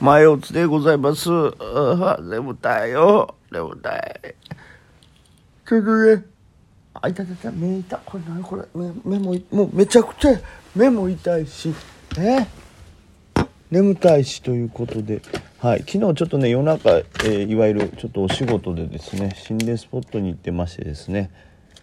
[0.00, 1.28] 前おつでございます。
[1.58, 3.34] あ眠たいよ。
[3.50, 4.34] 眠たい。
[5.68, 6.24] ちょっとね、
[6.94, 8.00] あ、痛い痛い、目痛い。
[8.04, 10.40] これ何これ目、目も、もうめちゃくちゃ、
[10.76, 11.74] 目も痛いし、
[12.16, 12.46] え？
[13.72, 15.20] 眠たいしということで、
[15.58, 21.30] はい、昨日ちょっとね、夜中、えーいわゆるちょっとお仕事でですね、心霊スポットに行ってましてですね、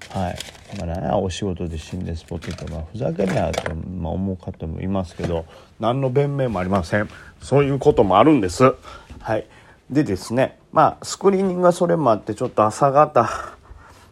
[0.10, 0.38] はい。
[0.78, 5.46] まあ、なんやお仕事で心霊スポットって、まあ、ふざけんなよって、まあ、思う方もいますけど、
[5.80, 7.10] 何の弁明もありません。
[7.42, 8.74] そういうこともあるんです。
[9.20, 9.48] はい。
[9.90, 13.30] でですね、まあ、スクリーニングはそれもあって、ちょっと朝方、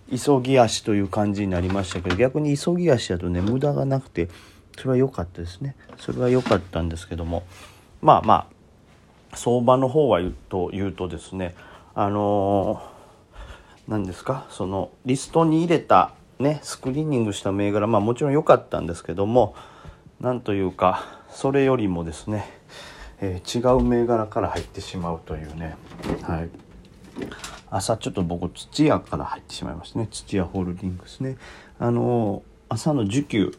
[0.09, 4.29] 急ぎ足という感じになりましたけど、逆に急ぎ足だとね、無駄がなくて、
[4.77, 5.75] それは良かったですね。
[5.97, 7.43] それは良かったんですけども、
[8.01, 8.47] まあま
[9.31, 11.55] あ、相場の方は言うと言うとですね、
[11.95, 12.92] あのー
[13.87, 14.45] 何ですか？
[14.49, 19.55] そのリストに入れたねスクリーニングした銘柄まあもちろん良かったんですけども
[20.19, 22.49] なんというかそれよりもですね、
[23.19, 25.75] えー違う銘柄から入ってしまうというね。
[26.21, 26.49] はい。
[27.69, 30.07] 朝ちょっと僕土屋から入ってしまいましたね。
[30.11, 31.37] 土屋ホールディングスね。
[31.79, 33.57] あの朝の需給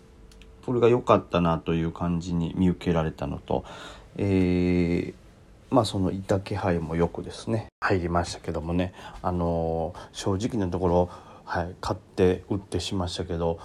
[0.65, 3.65] これが良かったなという感じに見受けられたのと
[4.17, 5.24] えー
[5.75, 8.95] まあそのいた気配もよくですね入りましたけどもね。
[9.23, 11.11] あのー正直なところ、
[11.45, 13.59] はい、買って売ってしましたけど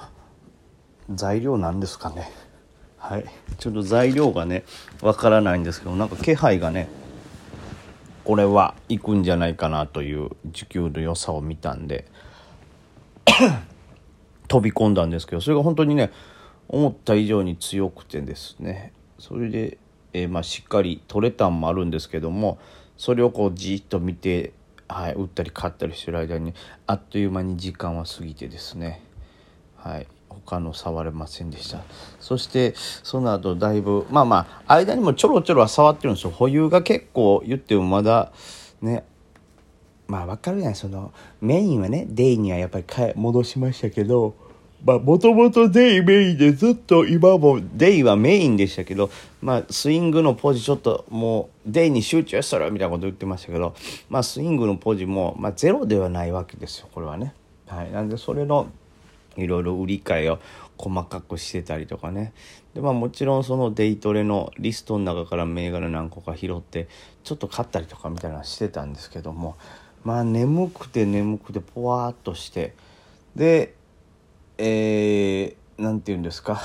[1.14, 2.32] 材料なんですかね。
[2.98, 3.26] はい。
[3.60, 4.64] ちょっと材料がね
[5.02, 6.90] わからないんですけどなんか気配がね
[8.24, 12.06] これは行くんじゃないかなという需給の良さを見たんで
[14.48, 16.12] 飛び込んだんですけどそれが本当にね
[16.68, 18.94] 思った以上に強くてですね。
[19.20, 19.78] それで、
[20.14, 22.58] えーまあ、しっかり取れたんもあるんですけども
[22.98, 24.54] それをこうじっと見て、
[24.88, 26.54] はい、売ったり買ったりしてる間に
[26.88, 29.02] あっという間に時間は過ぎてですね。
[29.76, 31.82] はい他の触れませんでした。
[32.20, 36.32] そしてその後だいぶまあまあ間にもちょろちょろは触ってるんですよ。
[36.32, 38.32] 保有が結構言ってもまだ
[38.82, 39.04] ね
[40.08, 40.76] まあ分かるやん。
[40.76, 44.36] そのメインはねデイにはやっぱり戻しましたけど
[44.84, 49.10] まあもともとデイメインでずっと今もデイはメインでしたけど
[49.42, 53.76] まあスイングのポジちょっともうデイに集中したらみたいなこと言ってましたけど
[54.10, 57.34] まあスイングのポジも、まあ、ゼロではないわけですよこれはね。
[57.68, 58.68] はい、なんでそれの
[59.38, 60.40] いろいろ売り買いを
[60.78, 62.34] 細かくしてたりとかね。
[62.74, 66.88] でまあもちろんそのデイトレのリストの中から銘柄何個か拾って
[67.24, 69.56] ちょっと買ったりとかみたいなのしてたんですけども。
[70.04, 72.74] まあ眠くて眠くてポワーっとして
[73.36, 73.76] で
[74.62, 76.62] えー、なんて言うんですか。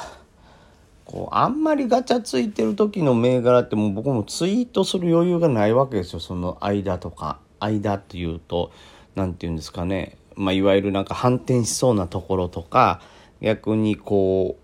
[1.05, 6.21] こうあんまりガチャついてる時の銘柄ってもう僕もツイートする余裕がないわけですよ。
[6.21, 7.39] その間とか。
[7.61, 8.73] 間っていうと
[9.15, 10.19] 何て言うんですかね。
[10.35, 13.01] まあいわゆるなんか反転しそうなところとか
[13.41, 14.57] 逆にこ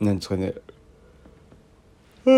[0.00, 0.54] うなんですかね。
[2.26, 2.32] う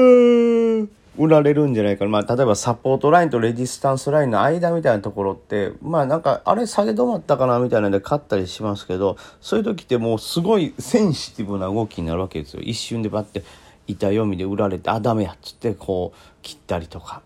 [0.82, 1.01] ん。
[1.18, 12.62] 売られるんじゃないかな、まあ、例えばサポートラインとレジスタンスラインの間みたいなところってまあなんかあれ下げ止まったかなみたいなので買ったりしますけどそういう時ってもうすごいセンシティブな動きになるわけですよ。
[12.62, 13.44] 一瞬でバッて
[13.86, 17.22] 板読みで売られてあダメやっつってこう切ったりとか。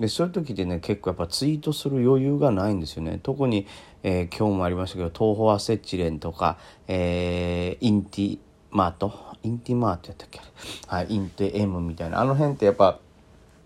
[0.00, 3.20] でそういう時でね結構やっぱツイートする余裕がないんですよね。
[3.22, 3.66] 特に、
[4.02, 6.58] えー今日もありましたけど東方アセチレンとか、
[6.88, 8.38] えーインティ
[8.70, 9.12] マート？
[9.42, 10.40] インティマートやったっけ？
[10.86, 12.20] はいインティ M みたいな。
[12.20, 12.98] あの辺ってやっぱ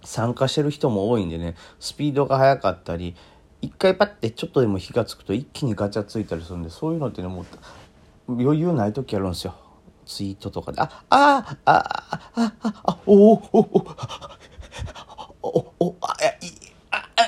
[0.05, 3.15] 参加してる人も多いんでねスピードが速かったり
[3.63, 7.43] 一回パッてちょっとでも火がつくと一気にガチャついたりするんでそういうのってねも
[8.29, 9.55] う余裕ない時あるんですよ。
[10.07, 13.59] ツイートとかで「あああああああおおお
[15.43, 16.51] おおおあい
[16.91, 17.23] ああ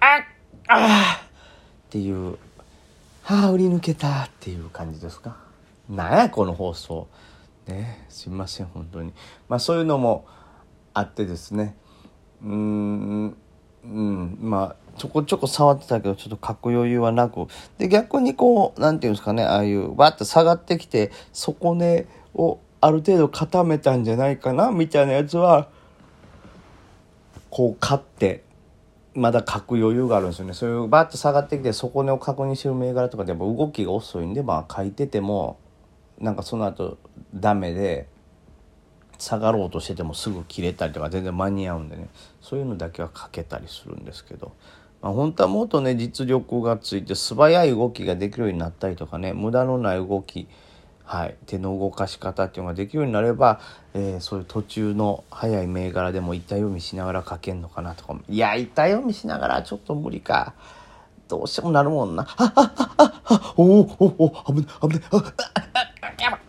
[0.00, 0.16] あ
[0.68, 1.20] ああ
[1.86, 2.38] っていう
[3.24, 5.36] 「はあ売り抜けた」っていう感じですか。
[5.88, 7.08] なんやこの放送。
[7.66, 9.12] ねすいません本当に。
[9.48, 10.26] まあそういうのも
[10.94, 11.76] あってですね。
[12.44, 13.36] うん
[13.84, 17.46] うんまあちょこちょこ触ってたけどちょっと書く余裕はなく。
[17.78, 25.68] で逆にこうなんていうんですかねああいうバッと下がってきて底根をある程度固めたんじゃないかなみたいなやつは
[27.50, 28.44] こう買って
[29.14, 30.52] まだ書く余裕があるんですよね。
[30.52, 35.58] そういうバッと下がってきて底根を確認してる銘柄とかでやっぱ動きが遅いんでまあ書いてても
[36.18, 36.98] なんかその後
[37.34, 38.11] ダメで。
[39.22, 42.08] 下がろうとしててもすぐ切れたりとか全然間に合うんでね。
[42.40, 44.52] そういうのだけはかけたりするんですけど、
[45.00, 49.32] まあ、本当はもっとね実力がついて素早い動きができるようになったりとかね。
[49.32, 50.48] 無駄のない動き
[51.04, 53.60] はい、手の動かし方っていうのができるようになれば、
[53.92, 58.16] えーそういう途中の早い銘柄でも板読みしながら書けんのかなとか。
[58.28, 60.54] いや板読みしながらちょっと無理か。
[61.28, 62.26] どうしてもなるもんな。
[62.36, 65.02] あああああおおおお危ない危ない。
[65.10, 65.16] あ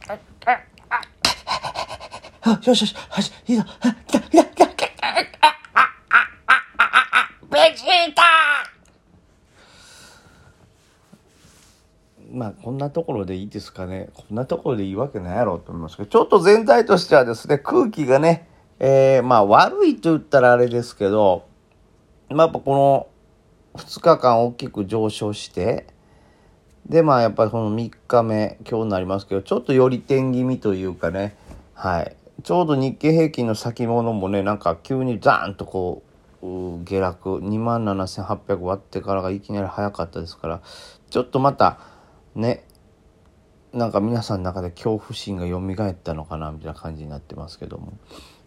[0.10, 0.33] ああ
[2.46, 5.08] あ、よしよし、はし、いいぞ、来た、来た、来た、来た、
[7.50, 8.24] ベジータ
[12.32, 14.10] まあ、こんなところでいいですかね。
[14.14, 18.48] こんなところでいいわけないやろうと思いますけど、ちょっと全体としてはですね、空気がね、
[18.80, 21.46] えー、まあ、悪いと言ったらあれですけど、
[22.30, 23.08] まあ、やっぱこ
[23.76, 25.88] の2日間大きく上昇して、
[26.86, 31.36] でまあやっぱりこの3日目今日になりますけどちょっとより点気味というかね
[31.74, 36.04] はいちょうど日経平均の先物もねなんか急にザーンとこ
[36.42, 37.40] う下落。
[37.40, 40.62] 2万7800割ってからがいきなり早かったですから
[41.10, 41.80] ちょっとまた
[42.36, 42.66] ね
[43.72, 47.94] なんか皆さんの中で恐怖心が蘇ったのかなみたいな感じになってますけども。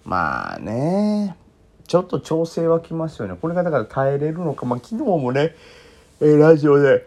[0.05, 1.37] まあね
[1.87, 3.37] ちょっと調整はきますよね。
[3.41, 4.67] これがだから耐えれるのか。
[4.67, 5.55] まあ昨日もね、
[6.21, 7.07] ラジオで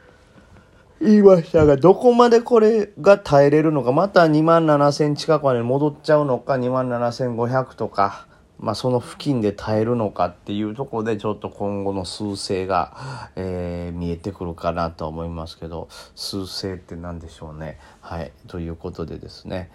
[1.02, 3.92] 言いましたがどこまでこれが耐えれるのか。
[3.92, 6.54] また2万7000近くまで戻っちゃうのか。
[6.54, 8.28] 2万7500とか。
[8.60, 15.88] まあ、その付近で耐えるのかっていうとこでちょっと今後の数勢が、えー、見えてくるかなと思いますけど。
[16.16, 17.80] 数勢って何でしょうね。
[18.02, 18.34] はい。
[18.48, 19.72] ということでですね。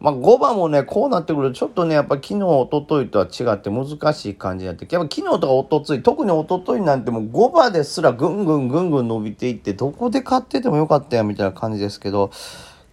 [0.00, 12.30] まあ、5番もねこうなってくるとちょっとねやっぱ昨日おとといとは違って難しい感じになってやっぱ昨日とかおとつい特におとといなんてもう5番ですらぐんぐんぐんぐん伸びていってどこで買っててもよかったやみたいな感じですけど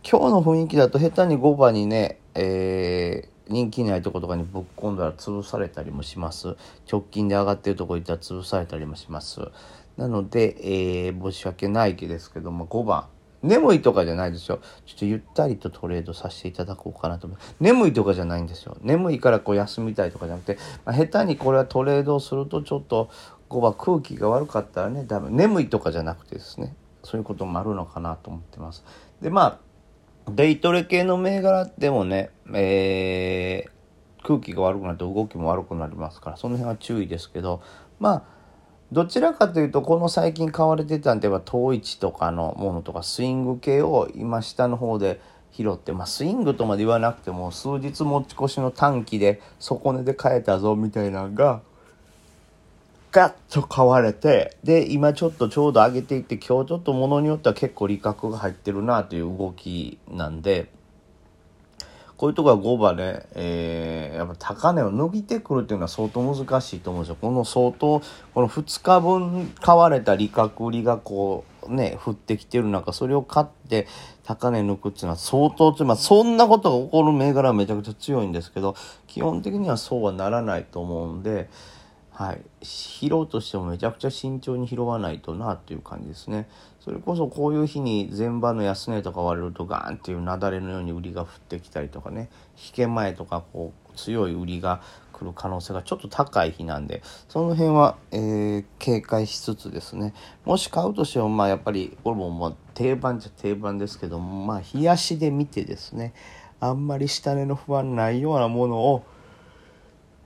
[0.09, 6.57] 今日の雰囲気だと下手に5番にね、えー人気ないとことかにぶっ込んだら潰されたりもします。
[6.92, 9.39] 直近で上がってるとこ行ったら潰されたりもします。
[9.95, 10.57] なので、
[11.06, 13.06] えー、申し訳ないですけども5番
[13.44, 14.60] 眠いとかじゃないですよ。
[14.86, 18.78] ちょっとゆったりとトレードさせていただこうかなと思います眠いとかじゃないんですよ。
[18.81, 23.10] 眠いからこう休みたいとかじゃなくて、まあ、下手にこれはトレードをするとちょっと
[23.50, 25.30] 5番空気が悪かったらねダメ。
[25.30, 26.75] 眠いとかじゃなくてですね。
[27.04, 28.84] そういうこともあるのかなと思ってます。
[29.22, 29.60] でま
[30.25, 37.62] あデイトレ系の銘柄でもね、えー、空気が悪くなって動きも悪くなりますからその辺は注意ですけど
[38.00, 38.37] まあ
[38.92, 45.19] どちらかというとこの最近買われてたんでは統一とかのものとかスイング系を今下の方で
[45.51, 51.62] 拾って、まあ、スイングとまで言わなくても数日持ち越しの短期で底値で買えたぞみたいなのが
[53.12, 60.69] ガッと買われてで今ちょっとちょうど上げていって今日ちょっとものによっては結構利確が入ってるなという動きなんで
[62.18, 67.18] こういうとこは5番ね、えー、やっぱ高値を抜いてくるっていうのは相当難しいと思うんですよ。
[67.22, 68.02] この相当
[68.34, 73.88] この2日分買われた利確売りがこうね降ってきてる中それを買って
[74.24, 78.75] 高値抜くっていうのは相当強い、まあ、そんなことが起こる銘柄はめちゃくちゃ強いんですけど
[79.06, 81.50] 基本的にはそうはならないと思うんで。
[82.18, 86.50] はい、拾うとしてもめちゃくちゃ慎重に拾わないとなっていう感じですね。
[86.88, 94.81] それこそこういう日に前場の安値とか割れるとガーンっていう雪崩のように売りが降ってきたりとかね引け前とかこう強い売りが
[95.12, 100.13] 来る可能性がちょっと高い日なんでその辺は、えー、警戒しつつですね
[100.45, 106.13] もし買うとしてもまあやっぱりこれもまあ定番じゃ定番ですけどもまあ冷やしで見てですね
[106.62, 109.04] あんまり下値の不安ないようなものを、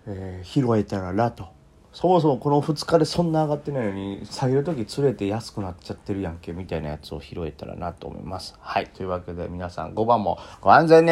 [0.06, 1.60] えー、拾えたらなと。
[1.94, 8.56] そもそもこの2日でそんな上がってないのに下げる時釣れて安くなっちゃってるやんけみたいなやつを拾えたらなと思います。
[8.60, 8.88] はい。
[8.88, 11.12] というわけで皆さん5番もご安全に